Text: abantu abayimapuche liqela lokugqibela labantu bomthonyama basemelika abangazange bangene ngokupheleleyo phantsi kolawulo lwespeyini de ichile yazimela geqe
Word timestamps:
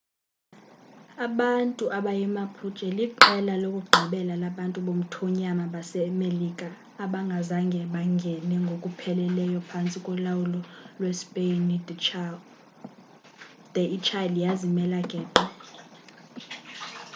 abantu 1.25 1.83
abayimapuche 1.97 2.87
liqela 2.97 3.53
lokugqibela 3.63 4.33
labantu 4.43 4.79
bomthonyama 4.85 5.65
basemelika 5.73 6.67
abangazange 7.03 7.79
bangene 7.93 8.55
ngokupheleleyo 8.65 9.59
phantsi 9.69 9.97
kolawulo 10.05 10.59
lwespeyini 10.99 11.75
de 13.75 13.83
ichile 13.95 14.37
yazimela 14.45 14.99
geqe 15.09 15.43